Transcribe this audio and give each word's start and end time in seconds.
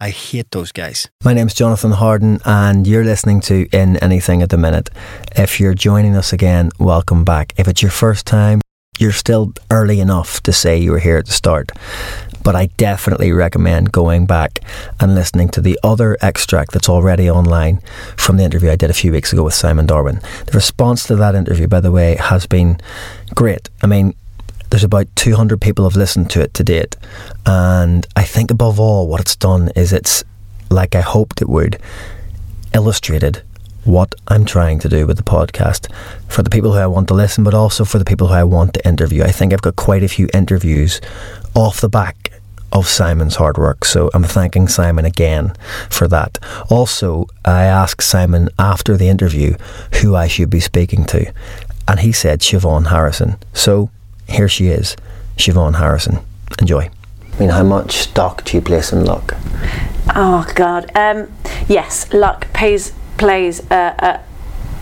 I 0.00 0.10
hate 0.10 0.52
those 0.52 0.70
guys. 0.70 1.08
My 1.24 1.34
name's 1.34 1.54
Jonathan 1.54 1.90
Harden, 1.90 2.38
and 2.44 2.86
you're 2.86 3.02
listening 3.02 3.40
to 3.42 3.66
In 3.72 3.96
Anything 3.96 4.42
at 4.42 4.50
the 4.50 4.56
Minute. 4.56 4.90
If 5.34 5.58
you're 5.58 5.74
joining 5.74 6.14
us 6.14 6.32
again, 6.32 6.70
welcome 6.78 7.24
back. 7.24 7.52
If 7.56 7.66
it's 7.66 7.82
your 7.82 7.90
first 7.90 8.24
time, 8.24 8.60
you're 9.00 9.10
still 9.10 9.52
early 9.72 9.98
enough 9.98 10.40
to 10.44 10.52
say 10.52 10.78
you 10.78 10.92
were 10.92 11.00
here 11.00 11.16
at 11.16 11.26
the 11.26 11.32
start. 11.32 11.72
But 12.44 12.54
I 12.54 12.66
definitely 12.76 13.32
recommend 13.32 13.90
going 13.90 14.24
back 14.24 14.60
and 15.00 15.16
listening 15.16 15.48
to 15.48 15.60
the 15.60 15.76
other 15.82 16.16
extract 16.20 16.70
that's 16.70 16.88
already 16.88 17.28
online 17.28 17.80
from 18.16 18.36
the 18.36 18.44
interview 18.44 18.70
I 18.70 18.76
did 18.76 18.90
a 18.90 18.94
few 18.94 19.10
weeks 19.10 19.32
ago 19.32 19.42
with 19.42 19.54
Simon 19.54 19.86
Darwin. 19.86 20.20
The 20.46 20.52
response 20.52 21.08
to 21.08 21.16
that 21.16 21.34
interview, 21.34 21.66
by 21.66 21.80
the 21.80 21.90
way, 21.90 22.14
has 22.14 22.46
been 22.46 22.80
great. 23.34 23.68
I 23.82 23.88
mean, 23.88 24.14
there's 24.70 24.84
about 24.84 25.06
200 25.16 25.60
people 25.60 25.84
have 25.84 25.96
listened 25.96 26.30
to 26.30 26.40
it 26.40 26.54
to 26.54 26.64
date. 26.64 26.96
And 27.46 28.06
I 28.16 28.24
think 28.24 28.50
above 28.50 28.78
all, 28.78 29.08
what 29.08 29.20
it's 29.20 29.36
done 29.36 29.70
is 29.74 29.92
it's, 29.92 30.24
like 30.70 30.94
I 30.94 31.00
hoped 31.00 31.40
it 31.40 31.48
would, 31.48 31.78
illustrated 32.74 33.42
what 33.84 34.14
I'm 34.28 34.44
trying 34.44 34.78
to 34.80 34.88
do 34.88 35.06
with 35.06 35.16
the 35.16 35.22
podcast 35.22 35.90
for 36.28 36.42
the 36.42 36.50
people 36.50 36.72
who 36.72 36.78
I 36.78 36.86
want 36.86 37.08
to 37.08 37.14
listen, 37.14 37.44
but 37.44 37.54
also 37.54 37.84
for 37.84 37.98
the 37.98 38.04
people 38.04 38.28
who 38.28 38.34
I 38.34 38.44
want 38.44 38.74
to 38.74 38.86
interview. 38.86 39.22
I 39.22 39.32
think 39.32 39.52
I've 39.52 39.62
got 39.62 39.76
quite 39.76 40.02
a 40.02 40.08
few 40.08 40.28
interviews 40.34 41.00
off 41.54 41.80
the 41.80 41.88
back 41.88 42.32
of 42.70 42.86
Simon's 42.86 43.36
hard 43.36 43.56
work. 43.56 43.86
So 43.86 44.10
I'm 44.12 44.24
thanking 44.24 44.68
Simon 44.68 45.06
again 45.06 45.54
for 45.88 46.06
that. 46.08 46.38
Also, 46.68 47.26
I 47.44 47.64
asked 47.64 48.02
Simon 48.02 48.50
after 48.58 48.96
the 48.96 49.08
interview 49.08 49.56
who 50.02 50.14
I 50.14 50.28
should 50.28 50.50
be 50.50 50.60
speaking 50.60 51.06
to, 51.06 51.32
and 51.86 52.00
he 52.00 52.12
said 52.12 52.40
Siubhan 52.40 52.88
Harrison. 52.88 53.36
So 53.54 53.90
here 54.28 54.48
she 54.48 54.68
is, 54.68 54.96
Siubhan 55.36 55.76
Harrison. 55.76 56.20
Enjoy. 56.60 56.90
I 57.34 57.40
mean, 57.40 57.50
how 57.50 57.62
much 57.62 57.92
stock 57.92 58.44
do 58.44 58.56
you 58.56 58.60
place 58.60 58.92
in 58.92 59.04
luck? 59.04 59.34
Oh 60.14 60.50
God, 60.54 60.90
um, 60.96 61.30
yes, 61.68 62.12
luck 62.12 62.52
plays 62.52 62.92
plays 63.16 63.60
a, 63.70 64.22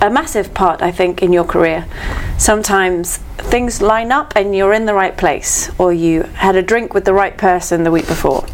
a, 0.00 0.06
a 0.06 0.10
massive 0.10 0.52
part, 0.54 0.82
I 0.82 0.90
think, 0.90 1.22
in 1.22 1.32
your 1.32 1.44
career. 1.44 1.86
Sometimes 2.38 3.18
things 3.38 3.80
line 3.80 4.12
up 4.12 4.34
and 4.36 4.54
you're 4.54 4.72
in 4.72 4.86
the 4.86 4.94
right 4.94 5.16
place, 5.16 5.70
or 5.78 5.92
you 5.92 6.22
had 6.22 6.56
a 6.56 6.62
drink 6.62 6.94
with 6.94 7.04
the 7.04 7.14
right 7.14 7.36
person 7.36 7.84
the 7.84 7.90
week 7.90 8.06
before, 8.06 8.46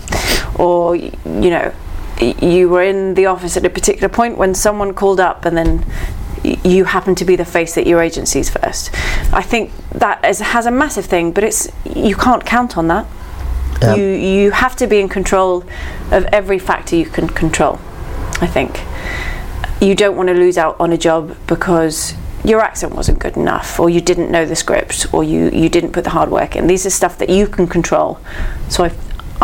or 0.57 0.97
you 0.97 1.13
know, 1.25 1.73
you 2.21 2.69
were 2.69 2.83
in 2.83 3.15
the 3.15 3.27
office 3.27 3.57
at 3.57 3.65
a 3.65 3.71
particular 3.71 4.09
point 4.09 4.39
when 4.39 4.55
someone 4.55 4.95
called 4.95 5.21
up 5.21 5.45
and 5.45 5.57
then 5.57 5.85
you 6.65 6.85
happen 6.85 7.15
to 7.17 7.25
be 7.25 7.37
the 7.37 7.45
face 7.45 7.75
that 7.75 7.87
your 7.87 8.01
agency's 8.03 8.51
first. 8.51 8.91
I 9.33 9.43
think 9.43 9.71
that 9.93 10.25
is, 10.25 10.41
has 10.41 10.67
a 10.67 10.71
massive 10.71 11.07
thing, 11.07 11.33
but 11.33 11.45
it's 11.45 11.69
you 11.85 12.15
can't 12.17 12.45
count 12.45 12.77
on 12.77 12.89
that. 12.89 13.07
Yeah. 13.81 13.95
You 13.97 14.05
you 14.05 14.51
have 14.53 14.77
to 14.77 14.87
be 14.87 15.01
in 15.01 15.09
control 15.09 15.65
of 16.11 16.25
every 16.27 16.59
factor 16.59 16.97
you 16.97 17.07
can 17.07 17.29
control. 17.29 17.81
I 18.41 18.47
think 18.47 18.81
you 19.81 19.95
don't 19.95 20.17
want 20.17 20.29
to 20.29 20.35
lose 20.35 20.59
out 20.59 20.77
on 20.79 20.93
a 20.93 20.99
job 20.99 21.37
because 21.47 22.15
your 22.45 22.61
accent 22.61 22.95
wasn't 22.95 23.19
good 23.19 23.37
enough, 23.37 23.79
or 23.79 23.89
you 23.89 24.01
didn't 24.01 24.31
know 24.31 24.45
the 24.45 24.57
script, 24.57 25.07
or 25.13 25.25
you 25.25 25.51
you 25.51 25.69
didn't 25.69 25.93
put 25.93 26.05
the 26.05 26.11
hard 26.11 26.31
work 26.31 26.57
in. 26.57 26.67
These 26.67 26.87
are 26.87 26.91
stuff 26.91 27.19
that 27.19 27.29
you 27.29 27.47
can 27.47 27.67
control. 27.67 28.19
So 28.69 28.85
I 28.85 28.93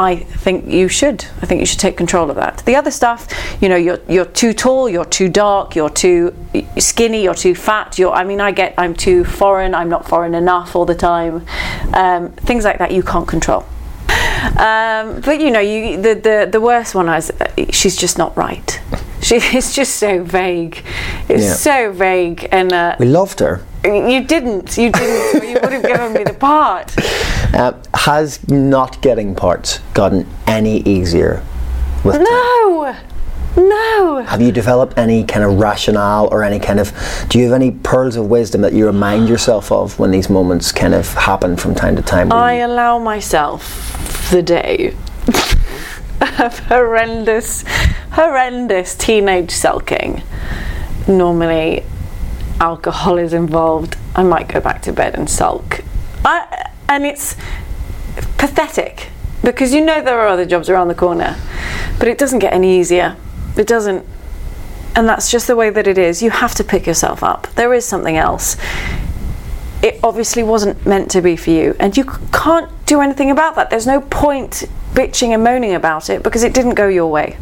I 0.00 0.14
think 0.16 0.66
you 0.69 0.86
should. 0.88 1.25
I 1.42 1.47
think 1.47 1.59
you 1.60 1.66
should 1.66 1.81
take 1.81 1.97
control 1.97 2.31
of 2.31 2.36
that. 2.36 2.62
The 2.66 2.76
other 2.76 2.91
stuff, 2.92 3.26
you 3.60 3.69
know, 3.69 3.75
you're 3.76 3.98
you're 4.09 4.25
too 4.26 4.53
tall, 4.53 4.88
you're 4.88 5.04
too 5.04 5.28
dark, 5.28 5.75
you're 5.75 5.91
too 5.91 6.32
skinny, 6.78 7.25
you're 7.25 7.34
too 7.34 7.54
fat. 7.56 7.98
You're. 7.98 8.12
I 8.12 8.22
mean, 8.22 8.41
I 8.41 8.53
get 8.53 8.75
I'm 8.78 8.94
too 8.94 9.25
foreign. 9.25 9.75
I'm 9.75 9.88
not 9.88 10.09
foreign 10.09 10.34
enough 10.34 10.76
all 10.76 10.84
the 10.86 10.94
time. 10.94 11.44
Um, 11.92 12.31
things 12.47 12.64
like 12.64 12.78
that 12.78 12.92
you 12.92 13.03
can't 13.03 13.26
control. 13.26 13.64
Um, 14.56 15.20
but 15.20 15.41
you 15.41 15.50
know, 15.50 15.60
you 15.60 15.97
the, 16.00 16.15
the 16.15 16.48
the 16.53 16.60
worst 16.60 16.94
one 16.94 17.09
is 17.09 17.32
she's 17.70 17.97
just 17.97 18.19
not 18.19 18.36
right. 18.36 18.80
She 19.20 19.34
is 19.56 19.75
just 19.75 19.97
so 19.97 20.22
vague. 20.22 20.84
It's 21.28 21.42
Yeah. 21.44 21.54
so 21.54 21.92
vague, 21.92 22.47
and 22.53 22.72
uh, 22.72 22.94
We 23.00 23.06
loved 23.06 23.41
her. 23.41 23.60
you 23.84 24.22
didn't. 24.25 24.76
You 24.78 24.91
didn't. 24.92 25.42
you 25.48 25.59
would 25.60 25.72
have 25.72 25.82
given 25.82 26.12
me 26.12 26.22
the 26.25 26.34
part. 26.34 26.94
Uh, 27.54 27.72
has 27.94 28.47
not 28.49 29.00
getting 29.03 29.34
parts 29.34 29.78
gotten 29.94 30.26
any 30.47 30.81
easier 30.81 31.43
with 32.04 32.15
time? 32.15 32.25
No, 32.25 32.97
no. 33.56 34.22
Have 34.26 34.41
you 34.41 34.53
developed 34.53 34.97
any 34.97 35.25
kind 35.25 35.44
of 35.44 35.59
rationale 35.59 36.28
or 36.31 36.44
any 36.44 36.59
kind 36.59 36.78
of 36.78 36.93
do 37.28 37.38
you 37.38 37.44
have 37.44 37.54
any 37.54 37.71
pearls 37.71 38.16
of 38.16 38.27
wisdom 38.27 38.60
that 38.62 38.72
you 38.72 38.87
remind 38.87 39.28
yourself 39.28 39.72
of 39.72 39.98
when 39.98 40.10
these 40.10 40.28
moments 40.31 40.71
kind 40.72 40.94
of 40.94 41.12
happen 41.15 41.56
from 41.56 41.75
time 41.75 41.97
to 41.97 42.03
time? 42.03 42.32
I 42.32 42.54
allow 42.54 42.98
myself 42.98 44.31
the 44.31 44.43
day 44.43 44.94
of 46.21 46.59
horrendous, 46.69 47.65
horrendous 48.12 48.94
teenage 48.94 49.50
sulking. 49.50 50.22
Normally, 51.06 51.84
alcohol 52.60 53.19
is 53.19 53.32
involved. 53.32 53.97
I 54.15 54.22
might 54.22 54.48
go 54.48 54.60
back 54.60 54.82
to 54.82 54.93
bed 54.93 55.15
and 55.15 55.28
sulk. 55.28 55.82
I, 56.25 56.71
and 56.88 57.04
it's 57.04 57.37
pathetic 58.37 59.09
because 59.43 59.72
you 59.72 59.84
know 59.84 60.03
there 60.03 60.19
are 60.19 60.28
other 60.28 60.44
jobs 60.44 60.69
around 60.69 60.88
the 60.88 60.94
corner, 60.94 61.37
but 61.99 62.09
it 62.09 62.19
doesn't 62.19 62.41
get 62.41 62.53
any 62.53 62.78
easier. 62.78 63.16
It 63.56 63.66
doesn't. 63.66 64.04
And 64.97 65.09
that's 65.09 65.31
just 65.31 65.47
the 65.47 65.54
way 65.54 65.71
that 65.71 65.87
it 65.87 65.97
is. 65.97 66.22
You 66.22 66.31
have 66.31 66.54
to 66.56 66.65
pick 66.65 66.87
yourself 66.87 67.22
up. 67.22 67.47
There 67.54 67.72
is 67.72 67.84
something 67.84 68.16
else 68.16 68.56
it 69.82 70.00
obviously 70.03 70.43
wasn't 70.43 70.84
meant 70.87 71.10
to 71.10 71.22
be 71.22 71.37
for 71.37 71.50
you 71.50 71.77
and 71.78 71.97
you 71.97 72.04
can't 72.32 72.71
do 72.87 73.00
anything 73.00 73.31
about 73.31 73.54
that 73.54 73.71
there's 73.71 73.87
no 73.87 74.00
point 74.00 74.65
bitching 74.93 75.28
and 75.28 75.44
moaning 75.44 75.75
about 75.75 76.10
it 76.10 76.22
because 76.22 76.43
it 76.43 76.53
didn't 76.53 76.75
go 76.75 76.88
your 76.88 77.06
way 77.06 77.37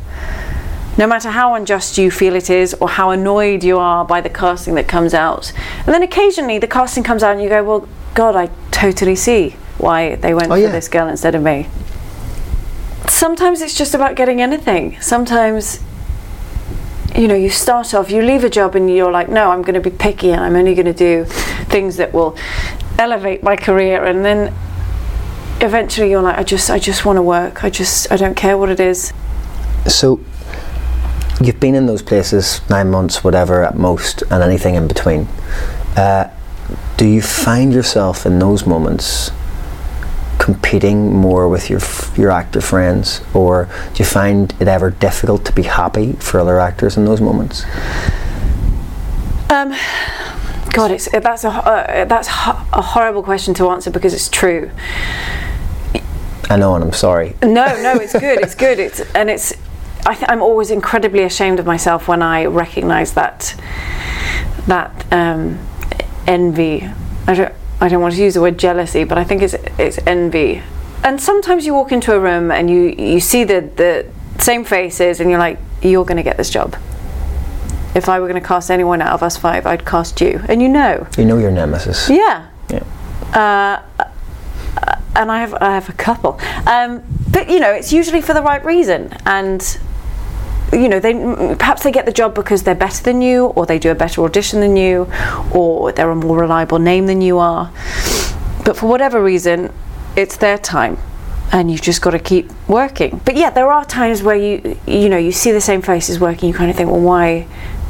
no 0.98 1.06
matter 1.06 1.30
how 1.30 1.54
unjust 1.54 1.98
you 1.98 2.10
feel 2.10 2.34
it 2.34 2.50
is 2.50 2.74
or 2.74 2.88
how 2.88 3.10
annoyed 3.10 3.62
you 3.64 3.78
are 3.78 4.04
by 4.04 4.20
the 4.20 4.28
casting 4.28 4.74
that 4.74 4.86
comes 4.86 5.14
out 5.14 5.52
and 5.78 5.88
then 5.88 6.02
occasionally 6.02 6.58
the 6.58 6.66
casting 6.66 7.02
comes 7.02 7.22
out 7.22 7.32
and 7.32 7.42
you 7.42 7.48
go 7.48 7.64
well 7.64 7.88
god 8.16 8.34
i 8.34 8.46
totally 8.72 9.14
see 9.14 9.50
why 9.78 10.16
they 10.16 10.34
went 10.34 10.46
Oh, 10.50 10.56
for 10.56 10.60
yeah. 10.60 10.72
this 10.72 10.88
girl 10.88 11.06
instead 11.06 11.34
of 11.34 11.42
me 11.42 11.68
sometimes 13.08 13.62
it's 13.62 13.76
just 13.76 13.94
about 13.94 14.16
getting 14.16 14.42
anything 14.42 15.00
sometimes 15.00 15.80
you 17.16 17.28
know, 17.28 17.34
you 17.34 17.48
start 17.48 17.94
off, 17.94 18.10
you 18.10 18.20
leave 18.20 18.44
a 18.44 18.50
job 18.50 18.76
and 18.76 18.94
you're 18.94 19.10
like, 19.10 19.30
no, 19.30 19.50
I'm 19.50 19.62
going 19.62 19.74
to 19.74 19.80
be 19.80 19.96
picky 19.96 20.32
and 20.32 20.40
I'm 20.42 20.54
only 20.54 20.74
going 20.74 20.84
to 20.84 20.92
do 20.92 21.24
things 21.24 21.96
that 21.96 22.12
will 22.12 22.36
elevate 22.98 23.42
my 23.42 23.56
career. 23.56 24.04
And 24.04 24.22
then 24.22 24.52
eventually 25.62 26.10
you're 26.10 26.20
like, 26.20 26.36
I 26.36 26.42
just, 26.42 26.68
I 26.68 26.78
just 26.78 27.06
want 27.06 27.16
to 27.16 27.22
work. 27.22 27.64
I 27.64 27.70
just, 27.70 28.12
I 28.12 28.16
don't 28.16 28.34
care 28.34 28.58
what 28.58 28.68
it 28.68 28.80
is. 28.80 29.14
So 29.86 30.20
you've 31.40 31.58
been 31.58 31.74
in 31.74 31.86
those 31.86 32.02
places 32.02 32.60
nine 32.68 32.90
months, 32.90 33.24
whatever 33.24 33.64
at 33.64 33.78
most, 33.78 34.22
and 34.30 34.42
anything 34.42 34.74
in 34.74 34.86
between. 34.86 35.22
Uh, 35.96 36.28
do 36.96 37.06
you 37.06 37.20
find 37.22 37.72
yourself 37.72 38.24
in 38.26 38.38
those 38.38 38.66
moments 38.66 39.30
competing 40.38 41.12
more 41.12 41.48
with 41.48 41.68
your 41.68 41.80
your 42.16 42.30
actor 42.30 42.60
friends, 42.60 43.20
or 43.34 43.68
do 43.94 43.98
you 44.02 44.04
find 44.04 44.54
it 44.60 44.68
ever 44.68 44.90
difficult 44.90 45.44
to 45.44 45.52
be 45.52 45.62
happy 45.62 46.12
for 46.14 46.40
other 46.40 46.58
actors 46.60 46.96
in 46.96 47.04
those 47.04 47.20
moments? 47.20 47.64
Um, 49.50 49.74
God, 50.72 50.90
it's 50.90 51.08
that's 51.10 51.44
a 51.44 51.48
uh, 51.48 52.04
that's 52.04 52.28
ho- 52.28 52.66
a 52.72 52.82
horrible 52.82 53.22
question 53.22 53.54
to 53.54 53.68
answer 53.70 53.90
because 53.90 54.14
it's 54.14 54.28
true. 54.28 54.70
I 56.48 56.56
know, 56.56 56.74
and 56.76 56.84
I'm 56.84 56.92
sorry. 56.92 57.34
No, 57.42 57.66
no, 57.82 57.94
it's 57.94 58.12
good. 58.18 58.40
It's 58.40 58.54
good. 58.54 58.78
It's 58.78 59.00
and 59.14 59.28
it's. 59.30 59.52
I 60.06 60.14
th- 60.14 60.26
I'm 60.28 60.42
always 60.42 60.70
incredibly 60.70 61.24
ashamed 61.24 61.58
of 61.58 61.66
myself 61.66 62.06
when 62.06 62.22
I 62.22 62.44
recognise 62.46 63.14
that 63.14 63.54
that 64.68 65.12
um, 65.12 65.58
envy. 66.26 66.88
I 67.26 67.34
don't. 67.34 67.54
I 67.78 67.88
don't 67.88 68.00
want 68.00 68.14
to 68.14 68.22
use 68.22 68.34
the 68.34 68.40
word 68.40 68.58
jealousy, 68.58 69.04
but 69.04 69.18
I 69.18 69.24
think 69.24 69.42
it's 69.42 69.54
it's 69.78 69.98
envy. 70.06 70.62
And 71.04 71.20
sometimes 71.20 71.66
you 71.66 71.74
walk 71.74 71.92
into 71.92 72.14
a 72.14 72.20
room 72.20 72.50
and 72.50 72.70
you 72.70 72.94
you 72.96 73.20
see 73.20 73.44
the 73.44 73.60
the 73.76 74.06
same 74.38 74.64
faces, 74.64 75.20
and 75.20 75.30
you're 75.30 75.38
like, 75.38 75.58
you're 75.82 76.04
going 76.04 76.16
to 76.16 76.22
get 76.22 76.36
this 76.36 76.50
job. 76.50 76.76
If 77.94 78.08
I 78.08 78.20
were 78.20 78.28
going 78.28 78.40
to 78.40 78.46
cast 78.46 78.70
anyone 78.70 79.00
out 79.00 79.14
of 79.14 79.22
us 79.22 79.36
five, 79.36 79.66
I'd 79.66 79.86
cast 79.86 80.20
you, 80.20 80.42
and 80.48 80.60
you 80.60 80.68
know. 80.68 81.06
You 81.16 81.24
know 81.24 81.38
your 81.38 81.50
nemesis. 81.50 82.10
Yeah. 82.10 82.48
Yeah. 82.68 82.82
Uh, 83.32 83.82
and 85.16 85.32
I 85.32 85.40
have 85.40 85.54
I 85.54 85.74
have 85.74 85.88
a 85.88 85.94
couple, 85.94 86.38
um, 86.66 87.02
but 87.30 87.48
you 87.48 87.58
know 87.58 87.72
it's 87.72 87.92
usually 87.92 88.20
for 88.20 88.34
the 88.34 88.42
right 88.42 88.64
reason, 88.64 89.16
and 89.24 89.78
you 90.72 90.88
know, 90.88 90.98
they 91.00 91.14
perhaps 91.56 91.82
they 91.82 91.92
get 91.92 92.06
the 92.06 92.12
job 92.12 92.34
because 92.34 92.62
they're 92.64 92.74
better 92.74 93.02
than 93.02 93.22
you, 93.22 93.46
or 93.46 93.66
they 93.66 93.78
do 93.78 93.90
a 93.90 93.94
better 93.94 94.22
audition 94.22 94.60
than 94.60 94.76
you, 94.76 95.10
or 95.52 95.92
they're 95.92 96.10
a 96.10 96.16
more 96.16 96.38
reliable 96.38 96.78
name 96.78 97.06
than 97.06 97.20
you 97.20 97.38
are. 97.38 97.70
But 98.64 98.76
for 98.76 98.86
whatever 98.86 99.22
reason, 99.22 99.72
it's 100.16 100.36
their 100.36 100.58
time, 100.58 100.98
and 101.52 101.70
you've 101.70 101.82
just 101.82 102.02
got 102.02 102.10
to 102.10 102.18
keep 102.18 102.50
working. 102.68 103.20
But 103.24 103.36
yeah, 103.36 103.50
there 103.50 103.70
are 103.70 103.84
times 103.84 104.22
where 104.22 104.36
you 104.36 104.78
you 104.86 105.08
know 105.08 105.18
you 105.18 105.32
see 105.32 105.52
the 105.52 105.60
same 105.60 105.82
faces 105.82 106.18
working, 106.18 106.48
you 106.48 106.54
kind 106.54 106.70
of 106.70 106.76
think, 106.76 106.90
well, 106.90 107.00
why, 107.00 107.42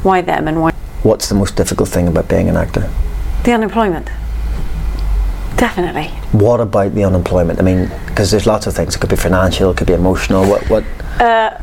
why 0.03 0.21
them, 0.21 0.47
and 0.47 0.61
why 0.61 0.71
What's 1.03 1.29
the 1.29 1.35
most 1.35 1.55
difficult 1.55 1.89
thing 1.89 2.07
about 2.07 2.27
being 2.27 2.49
an 2.49 2.57
actor? 2.57 2.89
the 3.43 3.53
unemployment? 3.53 4.09
Definitely. 5.55 6.07
What 6.33 6.59
about 6.59 6.93
the 6.93 7.03
unemployment? 7.03 7.59
I 7.59 7.63
mean, 7.63 7.89
because 8.07 8.29
there's 8.29 8.45
lots 8.45 8.67
of 8.67 8.75
things. 8.75 8.95
It 8.95 8.99
could 8.99 9.09
be 9.09 9.15
financial, 9.15 9.71
it 9.71 9.77
could 9.77 9.87
be 9.87 9.93
emotional. 9.93 10.45
What? 10.45 10.69
What? 10.69 10.83
Uh, 11.19 11.57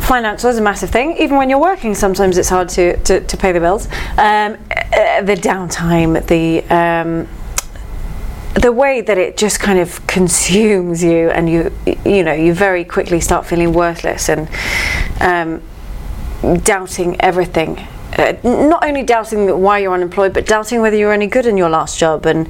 financial 0.00 0.50
is 0.50 0.58
a 0.58 0.62
massive 0.62 0.90
thing. 0.90 1.16
Even 1.18 1.36
when 1.36 1.48
you're 1.50 1.58
working, 1.58 1.94
sometimes 1.94 2.38
it's 2.38 2.48
hard 2.48 2.68
to, 2.70 2.96
to, 3.04 3.20
to 3.20 3.36
pay 3.36 3.52
the 3.52 3.60
bills. 3.60 3.86
Um, 4.18 4.56
uh, 4.70 5.22
the 5.22 5.34
downtime, 5.34 6.26
the 6.26 6.62
um, 6.74 7.28
the 8.54 8.70
way 8.70 9.00
that 9.00 9.16
it 9.16 9.36
just 9.36 9.60
kind 9.60 9.78
of 9.78 10.06
consumes 10.06 11.02
you, 11.02 11.30
and 11.30 11.48
you 11.48 11.72
you 12.04 12.22
know 12.22 12.34
you 12.34 12.52
very 12.52 12.84
quickly 12.84 13.20
start 13.20 13.46
feeling 13.46 13.72
worthless 13.72 14.28
and 14.28 14.48
um, 15.20 15.62
doubting 16.62 17.18
everything. 17.20 17.78
Uh, 18.18 18.34
not 18.44 18.84
only 18.84 19.02
doubting 19.02 19.60
why 19.60 19.78
you're 19.78 19.94
unemployed, 19.94 20.34
but 20.34 20.44
doubting 20.44 20.82
whether 20.82 20.96
you're 20.96 21.14
any 21.14 21.26
good 21.26 21.46
in 21.46 21.56
your 21.56 21.70
last 21.70 21.98
job, 21.98 22.26
and 22.26 22.46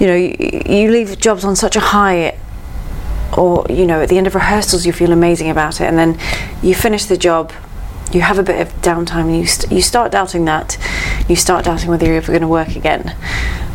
you 0.00 0.06
know 0.06 0.16
you, 0.16 0.36
you 0.66 0.90
leave 0.90 1.18
jobs 1.20 1.44
on 1.44 1.54
such 1.54 1.76
a 1.76 1.80
high 1.80 2.36
or 3.36 3.66
you 3.68 3.86
know 3.86 4.02
at 4.02 4.08
the 4.08 4.18
end 4.18 4.26
of 4.26 4.34
rehearsals 4.34 4.86
you 4.86 4.92
feel 4.92 5.12
amazing 5.12 5.50
about 5.50 5.80
it 5.80 5.84
and 5.84 5.98
then 5.98 6.18
you 6.62 6.74
finish 6.74 7.04
the 7.06 7.16
job 7.16 7.52
you 8.12 8.20
have 8.20 8.38
a 8.38 8.42
bit 8.42 8.60
of 8.60 8.72
downtime 8.82 9.26
and 9.26 9.36
you, 9.36 9.46
st- 9.46 9.72
you 9.72 9.82
start 9.82 10.12
doubting 10.12 10.44
that. 10.44 10.78
You 11.28 11.34
start 11.34 11.64
doubting 11.64 11.88
whether 11.90 12.06
you're 12.06 12.16
ever 12.16 12.30
going 12.30 12.42
to 12.42 12.48
work 12.48 12.76
again 12.76 13.14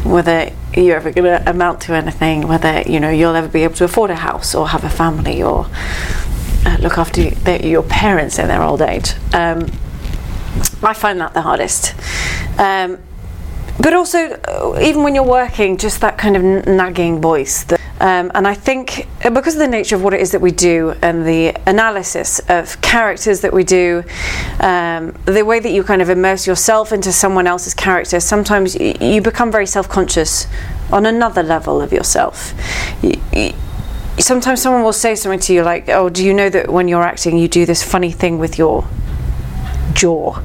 whether 0.03 0.51
you're 0.73 0.95
ever 0.95 1.11
going 1.11 1.25
to 1.25 1.49
amount 1.49 1.81
to 1.81 1.93
anything 1.93 2.47
whether 2.47 2.81
you 2.83 2.99
know 2.99 3.09
you'll 3.09 3.35
ever 3.35 3.47
be 3.47 3.63
able 3.63 3.75
to 3.75 3.83
afford 3.83 4.09
a 4.09 4.15
house 4.15 4.55
or 4.55 4.69
have 4.69 4.83
a 4.83 4.89
family 4.89 5.43
or 5.43 5.67
uh, 6.65 6.77
look 6.79 6.97
after 6.97 7.21
your 7.67 7.83
parents 7.83 8.39
in 8.39 8.47
their 8.47 8.61
old 8.61 8.81
age. 8.81 9.13
Um, 9.33 9.69
I 10.83 10.93
find 10.93 11.19
that 11.19 11.33
the 11.33 11.41
hardest. 11.41 11.95
Um, 12.59 12.99
but 13.79 13.93
also 13.93 14.19
uh, 14.19 14.79
even 14.81 15.03
when 15.03 15.15
you're 15.15 15.23
working 15.23 15.77
just 15.77 16.01
that 16.01 16.17
kind 16.17 16.35
of 16.35 16.43
n- 16.43 16.77
nagging 16.77 17.19
voice 17.19 17.63
that 17.65 17.80
um, 18.01 18.31
and 18.33 18.47
I 18.47 18.55
think 18.55 19.07
uh, 19.23 19.29
because 19.29 19.53
of 19.53 19.59
the 19.59 19.67
nature 19.67 19.95
of 19.95 20.03
what 20.03 20.13
it 20.13 20.21
is 20.21 20.31
that 20.31 20.41
we 20.41 20.49
do 20.51 20.95
and 21.03 21.25
the 21.25 21.55
analysis 21.67 22.39
of 22.49 22.81
characters 22.81 23.41
that 23.41 23.53
we 23.53 23.63
do, 23.63 24.03
um, 24.59 25.13
the 25.25 25.43
way 25.45 25.59
that 25.59 25.69
you 25.71 25.83
kind 25.83 26.01
of 26.01 26.09
immerse 26.09 26.47
yourself 26.47 26.91
into 26.91 27.11
someone 27.11 27.45
else's 27.45 27.73
character, 27.75 28.19
sometimes 28.19 28.75
y- 28.75 28.95
you 28.99 29.21
become 29.21 29.51
very 29.51 29.67
self 29.67 29.87
conscious 29.87 30.47
on 30.91 31.05
another 31.05 31.43
level 31.43 31.79
of 31.79 31.93
yourself. 31.93 32.53
Y- 33.03 33.21
y- 33.31 33.53
sometimes 34.17 34.61
someone 34.61 34.83
will 34.83 34.93
say 34.93 35.13
something 35.13 35.39
to 35.39 35.53
you 35.53 35.61
like, 35.63 35.87
Oh, 35.87 36.09
do 36.09 36.25
you 36.25 36.33
know 36.33 36.49
that 36.49 36.69
when 36.71 36.87
you're 36.87 37.03
acting, 37.03 37.37
you 37.37 37.47
do 37.47 37.65
this 37.67 37.83
funny 37.83 38.11
thing 38.11 38.39
with 38.39 38.57
your 38.57 38.87
jaw? 39.93 40.39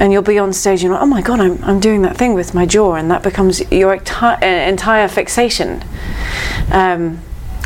And 0.00 0.12
you'll 0.12 0.22
be 0.22 0.38
on 0.38 0.52
stage 0.52 0.80
and 0.82 0.88
you're 0.88 0.92
like, 0.94 1.02
oh 1.02 1.06
my 1.06 1.20
god, 1.22 1.38
I'm, 1.40 1.62
I'm 1.62 1.78
doing 1.78 2.00
that 2.02 2.16
thing 2.16 2.32
with 2.34 2.54
my 2.54 2.64
jaw, 2.66 2.94
and 2.94 3.10
that 3.10 3.22
becomes 3.22 3.60
your 3.70 3.96
enti- 3.96 4.42
uh, 4.42 4.46
entire 4.68 5.06
fixation. 5.08 5.84
Um, 6.72 7.20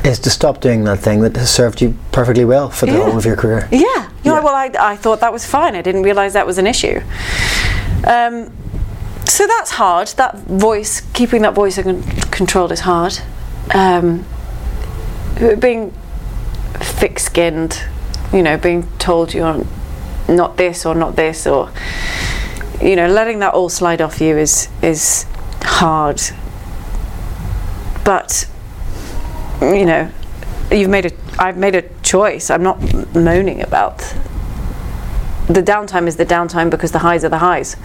Is 0.04 0.18
to 0.20 0.30
stop 0.30 0.60
doing 0.60 0.82
that 0.84 0.98
thing 0.98 1.20
that 1.20 1.36
has 1.36 1.50
served 1.50 1.80
you 1.80 1.96
perfectly 2.12 2.44
well 2.44 2.68
for 2.70 2.86
the 2.86 2.92
Yeah. 2.92 3.04
whole 3.04 3.16
of 3.16 3.24
your 3.24 3.36
career. 3.36 3.68
yeah, 3.70 4.10
Yeah. 4.24 4.40
well, 4.40 4.54
I, 4.54 4.70
I 4.78 4.96
thought 4.96 5.20
that 5.20 5.32
was 5.32 5.46
fine. 5.46 5.76
I 5.76 5.80
didn't 5.82 6.02
realize 6.02 6.32
that 6.32 6.46
was 6.46 6.58
an 6.58 6.66
issue. 6.66 7.00
Um, 8.06 8.50
so 9.24 9.46
that's 9.46 9.70
hard. 9.70 10.08
That 10.16 10.36
voice, 10.46 11.00
keeping 11.12 11.42
that 11.42 11.54
voice 11.54 11.80
con- 11.82 12.02
controlled, 12.30 12.72
is 12.72 12.80
hard. 12.80 13.18
Um, 13.74 14.26
being 15.58 15.92
thick-skinned, 16.74 17.80
you 18.32 18.42
know, 18.42 18.56
being 18.58 18.88
told 18.98 19.32
you're 19.34 19.64
not 20.28 20.56
this 20.56 20.86
or 20.86 20.94
not 20.94 21.16
this, 21.16 21.46
or 21.46 21.70
you 22.82 22.96
know, 22.96 23.06
letting 23.08 23.38
that 23.40 23.54
all 23.54 23.68
slide 23.68 24.00
off 24.00 24.20
you 24.20 24.36
is 24.36 24.68
is 24.82 25.26
hard. 25.62 26.20
But 28.04 28.48
you 29.60 29.86
know, 29.86 30.10
you've 30.70 30.90
made 30.90 31.06
a 31.06 31.12
I've 31.38 31.56
made 31.56 31.74
a 31.74 31.82
choice. 32.02 32.50
I'm 32.50 32.62
not 32.62 32.80
moaning 33.14 33.62
about 33.62 33.98
the 35.46 35.62
downtime 35.62 36.06
is 36.06 36.16
the 36.16 36.24
downtime 36.26 36.70
because 36.70 36.92
the 36.92 37.00
highs 37.00 37.24
are 37.24 37.28
the 37.28 37.38
highs. 37.38 37.76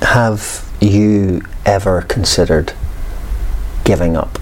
Have 0.00 0.68
you 0.80 1.42
ever 1.66 2.02
considered 2.02 2.72
giving 3.84 4.16
up 4.16 4.38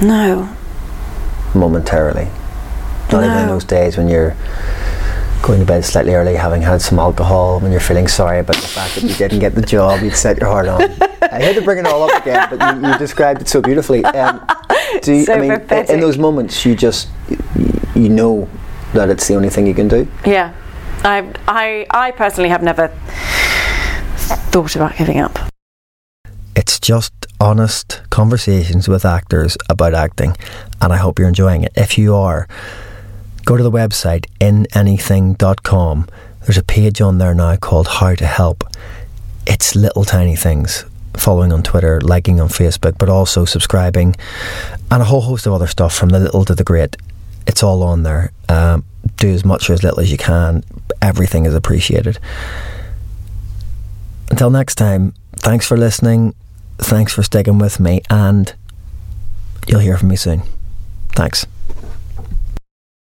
No. 0.00 0.48
momentarily? 1.54 2.28
Not 3.12 3.24
even 3.24 3.36
in 3.38 3.46
those 3.48 3.64
days 3.64 3.96
when 3.96 4.08
you're 4.08 4.36
going 5.46 5.60
to 5.60 5.66
bed 5.66 5.84
slightly 5.84 6.12
early, 6.14 6.34
having 6.34 6.60
had 6.62 6.82
some 6.82 6.98
alcohol, 6.98 7.60
when 7.60 7.70
you're 7.70 7.80
feeling 7.80 8.08
sorry 8.08 8.40
about 8.40 8.56
the 8.56 8.66
fact 8.68 8.96
that 8.96 9.04
you 9.04 9.14
didn't 9.14 9.38
get 9.38 9.54
the 9.54 9.62
job 9.62 10.02
you'd 10.02 10.16
set 10.16 10.38
your 10.38 10.48
heart 10.48 10.66
on. 10.68 10.82
I 11.22 11.40
hate 11.40 11.54
to 11.54 11.62
bring 11.62 11.78
it 11.78 11.86
all 11.86 12.02
up 12.10 12.20
again, 12.22 12.48
but 12.50 12.76
you, 12.82 12.88
you 12.90 12.98
described 12.98 13.40
it 13.42 13.48
so 13.48 13.60
beautifully. 13.62 14.04
Um, 14.04 14.44
do 15.02 15.12
you, 15.14 15.24
So 15.24 15.34
I 15.34 15.38
mean, 15.38 15.52
i- 15.70 15.86
in 15.88 16.00
those 16.00 16.18
moments, 16.18 16.64
you 16.66 16.74
just 16.74 17.08
you 17.94 18.08
know 18.08 18.48
that 18.92 19.08
it's 19.08 19.26
the 19.28 19.34
only 19.34 19.48
thing 19.50 19.66
you 19.66 19.74
can 19.74 19.88
do. 19.88 20.06
Yeah. 20.24 20.52
I 21.04 21.32
I 21.46 21.86
I 21.90 22.10
personally 22.12 22.48
have 22.50 22.62
never 22.62 22.88
thought 24.50 24.74
about 24.76 24.96
giving 24.96 25.18
up. 25.20 25.38
It's 26.56 26.80
just 26.80 27.12
honest 27.38 28.00
conversations 28.10 28.88
with 28.88 29.04
actors 29.04 29.56
about 29.68 29.94
acting, 29.94 30.36
and 30.80 30.92
I 30.92 30.96
hope 30.96 31.18
you're 31.18 31.28
enjoying 31.28 31.62
it. 31.62 31.72
If 31.76 31.98
you 31.98 32.14
are, 32.14 32.48
go 33.46 33.56
to 33.56 33.62
the 33.62 33.70
website 33.70 34.26
inanything.com. 34.40 36.08
There's 36.42 36.58
a 36.58 36.62
page 36.62 37.00
on 37.00 37.18
there 37.18 37.34
now 37.34 37.56
called 37.56 37.86
How 37.86 38.14
to 38.14 38.26
Help. 38.26 38.64
It's 39.46 39.74
little 39.74 40.04
tiny 40.04 40.36
things. 40.36 40.84
Following 41.14 41.52
on 41.52 41.62
Twitter, 41.62 42.00
liking 42.00 42.40
on 42.40 42.48
Facebook, 42.48 42.98
but 42.98 43.08
also 43.08 43.46
subscribing, 43.46 44.16
and 44.90 45.00
a 45.00 45.06
whole 45.06 45.22
host 45.22 45.46
of 45.46 45.54
other 45.54 45.66
stuff 45.66 45.96
from 45.96 46.10
the 46.10 46.18
little 46.18 46.44
to 46.44 46.54
the 46.54 46.64
great. 46.64 46.96
It's 47.46 47.62
all 47.62 47.82
on 47.84 48.02
there. 48.02 48.32
Um, 48.50 48.84
do 49.16 49.32
as 49.32 49.44
much 49.44 49.70
or 49.70 49.72
as 49.72 49.82
little 49.82 50.00
as 50.00 50.12
you 50.12 50.18
can. 50.18 50.62
Everything 51.00 51.46
is 51.46 51.54
appreciated. 51.54 52.18
Until 54.30 54.50
next 54.50 54.74
time, 54.74 55.14
thanks 55.36 55.66
for 55.66 55.76
listening. 55.76 56.34
Thanks 56.78 57.14
for 57.14 57.22
sticking 57.22 57.58
with 57.58 57.80
me, 57.80 58.02
and 58.10 58.52
you'll 59.66 59.80
hear 59.80 59.96
from 59.96 60.08
me 60.08 60.16
soon. 60.16 60.42
Thanks. 61.12 61.46